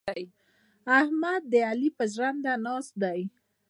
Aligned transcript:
احمد 0.99 1.41
د 1.51 1.53
علي 1.69 1.89
پر 1.97 2.07
ژرنده 2.13 2.53
ناست 2.65 2.93
دی. 3.03 3.21